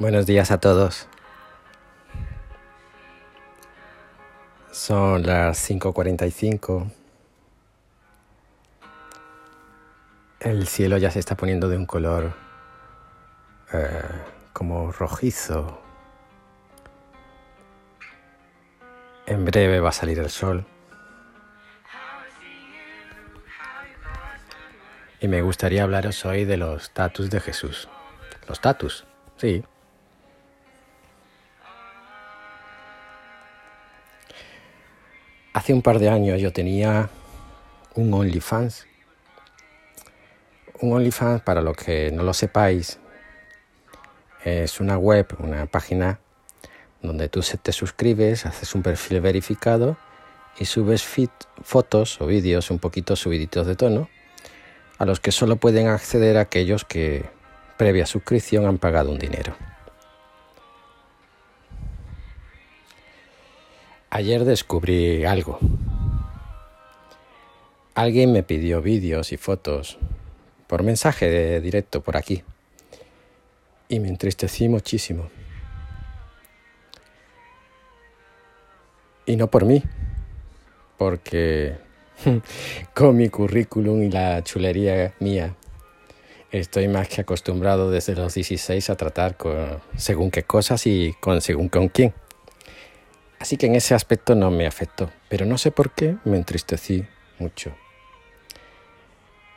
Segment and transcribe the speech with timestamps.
[0.00, 1.06] Buenos días a todos.
[4.70, 6.90] Son las 5.45.
[10.40, 12.32] El cielo ya se está poniendo de un color
[13.74, 14.00] eh,
[14.54, 15.78] como rojizo.
[19.26, 20.64] En breve va a salir el sol.
[25.20, 27.90] Y me gustaría hablaros hoy de los tatus de Jesús.
[28.48, 29.04] Los tatus,
[29.36, 29.62] sí.
[35.60, 37.10] Hace un par de años yo tenía
[37.94, 38.86] un OnlyFans.
[40.80, 42.98] Un OnlyFans, para los que no lo sepáis,
[44.42, 46.18] es una web, una página
[47.02, 49.98] donde tú te suscribes, haces un perfil verificado
[50.58, 51.06] y subes
[51.62, 54.08] fotos o vídeos un poquito subiditos de tono
[54.96, 57.26] a los que solo pueden acceder aquellos que
[57.76, 59.54] previa suscripción han pagado un dinero.
[64.12, 65.60] Ayer descubrí algo.
[67.94, 69.98] Alguien me pidió vídeos y fotos
[70.66, 72.42] por mensaje de directo por aquí
[73.88, 75.30] y me entristecí muchísimo.
[79.26, 79.80] Y no por mí,
[80.98, 81.76] porque
[82.94, 85.54] con mi currículum y la chulería mía
[86.50, 91.40] estoy más que acostumbrado desde los 16 a tratar con según qué cosas y con
[91.40, 92.12] según con quién.
[93.40, 97.06] Así que en ese aspecto no me afectó, pero no sé por qué me entristecí
[97.38, 97.74] mucho.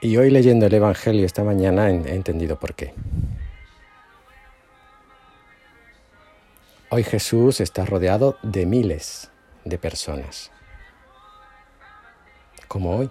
[0.00, 2.94] Y hoy leyendo el Evangelio esta mañana he entendido por qué.
[6.88, 9.32] Hoy Jesús está rodeado de miles
[9.64, 10.52] de personas,
[12.68, 13.10] como hoy,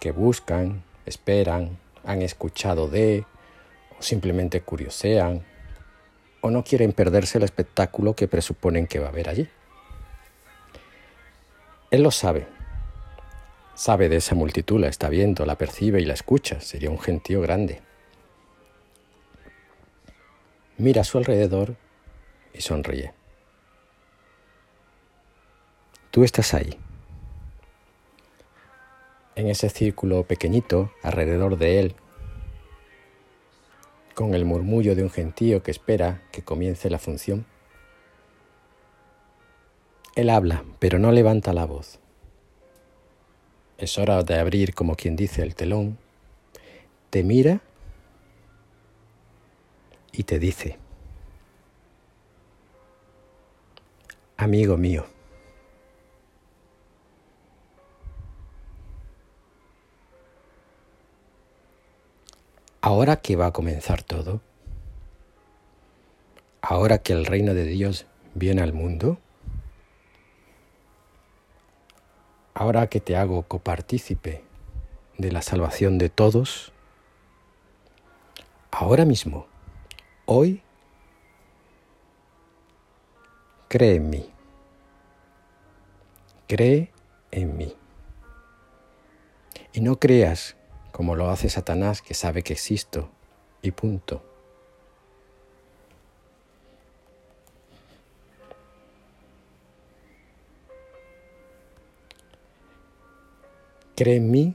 [0.00, 3.24] que buscan, esperan, han escuchado de,
[3.96, 5.44] o simplemente curiosean,
[6.42, 9.48] o no quieren perderse el espectáculo que presuponen que va a haber allí.
[11.90, 12.46] Él lo sabe.
[13.74, 16.60] Sabe de esa multitud, la está viendo, la percibe y la escucha.
[16.60, 17.80] Sería un gentío grande.
[20.76, 21.76] Mira a su alrededor
[22.52, 23.14] y sonríe.
[26.10, 26.78] Tú estás ahí,
[29.34, 31.94] en ese círculo pequeñito alrededor de él,
[34.14, 37.46] con el murmullo de un gentío que espera que comience la función.
[40.14, 41.98] Él habla, pero no levanta la voz.
[43.78, 45.98] Es hora de abrir, como quien dice, el telón.
[47.10, 47.60] Te mira
[50.12, 50.78] y te dice,
[54.36, 55.06] amigo mío,
[62.92, 64.42] ahora que va a comenzar todo,
[66.60, 68.04] ahora que el reino de Dios
[68.34, 69.18] viene al mundo,
[72.52, 74.44] ahora que te hago copartícipe
[75.16, 76.70] de la salvación de todos,
[78.70, 79.46] ahora mismo,
[80.26, 80.62] hoy,
[83.68, 84.30] cree en mí,
[86.46, 86.92] cree
[87.30, 87.74] en mí.
[89.72, 90.56] Y no creas
[90.92, 93.08] como lo hace Satanás que sabe que existo
[93.62, 94.22] y punto.
[103.96, 104.54] Cree en mí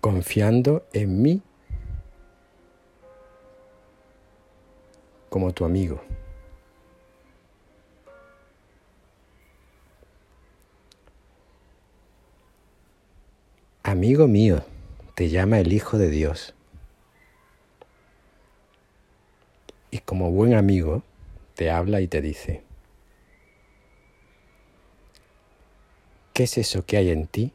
[0.00, 1.42] confiando en mí
[5.28, 6.00] como tu amigo.
[13.82, 14.73] Amigo mío
[15.14, 16.54] te llama el Hijo de Dios.
[19.90, 21.04] Y como buen amigo,
[21.54, 22.62] te habla y te dice,
[26.32, 27.52] ¿qué es eso que hay en ti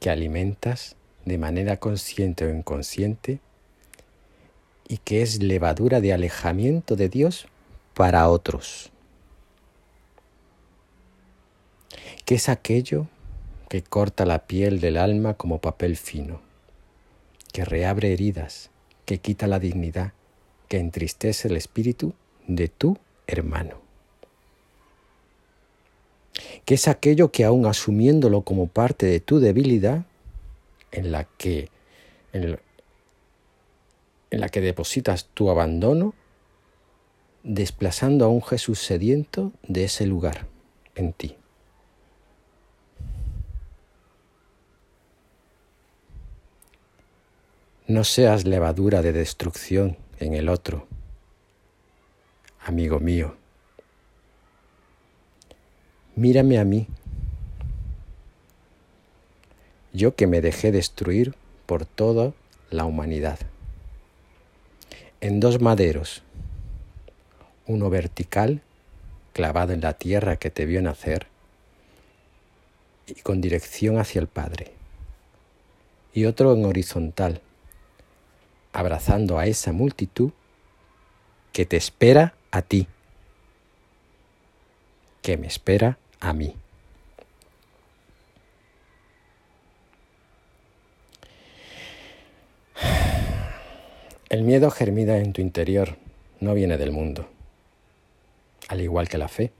[0.00, 3.38] que alimentas de manera consciente o inconsciente
[4.88, 7.46] y que es levadura de alejamiento de Dios
[7.94, 8.90] para otros?
[12.24, 13.06] ¿Qué es aquello
[13.68, 16.40] que corta la piel del alma como papel fino,
[17.52, 18.70] que reabre heridas,
[19.04, 20.12] que quita la dignidad,
[20.68, 22.14] que entristece el espíritu
[22.46, 23.80] de tu hermano.
[26.64, 30.04] Que es aquello que aún asumiéndolo como parte de tu debilidad,
[30.90, 31.68] en la que,
[32.32, 32.58] en,
[34.30, 36.14] en la que depositas tu abandono,
[37.42, 40.46] desplazando a un Jesús sediento de ese lugar
[40.94, 41.36] en ti.
[47.88, 50.86] No seas levadura de destrucción en el otro.
[52.60, 53.34] Amigo mío,
[56.14, 56.86] mírame a mí,
[59.94, 62.34] yo que me dejé destruir por toda
[62.68, 63.38] la humanidad,
[65.22, 66.22] en dos maderos,
[67.66, 68.60] uno vertical,
[69.32, 71.26] clavado en la tierra que te vio nacer,
[73.06, 74.72] y con dirección hacia el Padre,
[76.12, 77.40] y otro en horizontal,
[78.78, 80.30] abrazando a esa multitud
[81.52, 82.86] que te espera a ti,
[85.20, 86.54] que me espera a mí.
[94.28, 95.96] El miedo germina en tu interior,
[96.38, 97.28] no viene del mundo,
[98.68, 99.50] al igual que la fe.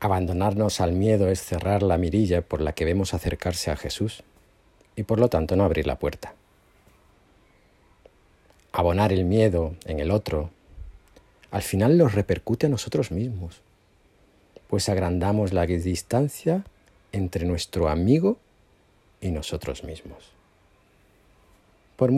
[0.00, 4.24] Abandonarnos al miedo es cerrar la mirilla por la que vemos acercarse a Jesús
[4.96, 6.34] y por lo tanto no abrir la puerta.
[8.72, 10.50] Abonar el miedo en el otro,
[11.50, 13.60] al final nos repercute a nosotros mismos,
[14.68, 16.64] pues agrandamos la distancia
[17.12, 18.38] entre nuestro amigo
[19.20, 20.32] y nosotros mismos.
[21.96, 22.12] Por,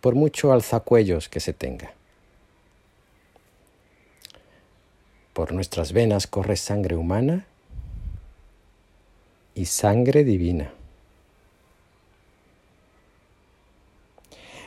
[0.00, 1.92] por mucho alzacuellos que se tenga.
[5.34, 7.46] Por nuestras venas corre sangre humana
[9.54, 10.72] y sangre divina.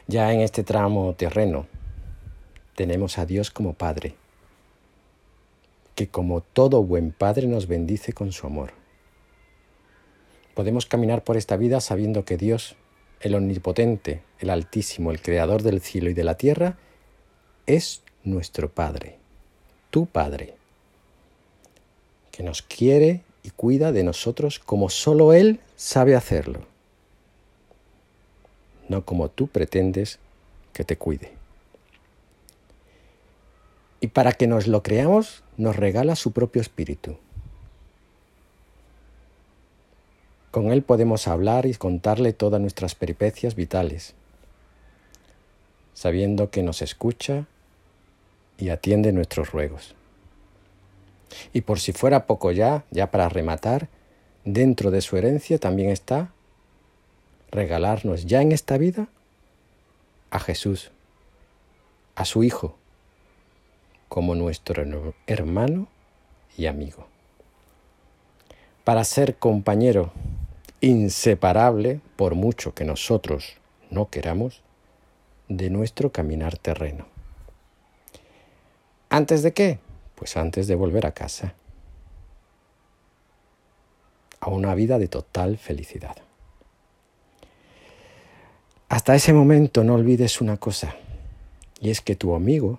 [0.07, 1.67] Ya en este tramo terreno
[2.75, 4.15] tenemos a Dios como Padre,
[5.95, 8.73] que como todo buen Padre nos bendice con su amor.
[10.53, 12.75] Podemos caminar por esta vida sabiendo que Dios,
[13.19, 16.77] el Omnipotente, el Altísimo, el Creador del cielo y de la tierra,
[17.65, 19.17] es nuestro Padre,
[19.89, 20.55] tu Padre
[22.31, 26.61] que nos quiere y cuida de nosotros como solo Él sabe hacerlo,
[28.91, 30.19] no como tú pretendes
[30.73, 31.31] que te cuide.
[34.01, 37.17] Y para que nos lo creamos, nos regala su propio espíritu.
[40.51, 44.13] Con Él podemos hablar y contarle todas nuestras peripecias vitales,
[45.93, 47.45] sabiendo que nos escucha
[48.57, 49.95] y atiende nuestros ruegos.
[51.53, 53.87] Y por si fuera poco ya, ya para rematar,
[54.43, 56.33] dentro de su herencia también está
[57.51, 59.07] regalarnos ya en esta vida
[60.29, 60.91] a Jesús,
[62.15, 62.77] a su Hijo,
[64.07, 64.83] como nuestro
[65.27, 65.87] hermano
[66.57, 67.07] y amigo.
[68.83, 70.11] Para ser compañero
[70.81, 73.57] inseparable, por mucho que nosotros
[73.89, 74.63] no queramos,
[75.47, 77.05] de nuestro caminar terreno.
[79.09, 79.79] ¿Antes de qué?
[80.15, 81.53] Pues antes de volver a casa,
[84.39, 86.15] a una vida de total felicidad.
[89.01, 90.93] Hasta ese momento no olvides una cosa,
[91.79, 92.77] y es que tu amigo,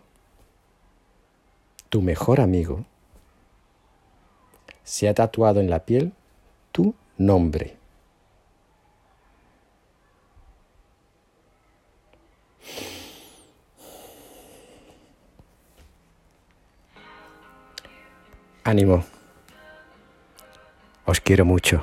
[1.89, 2.85] tu mejor amigo,
[4.85, 6.13] se ha tatuado en la piel
[6.71, 7.77] tu nombre.
[18.63, 19.05] Ánimo.
[21.05, 21.83] Os quiero mucho.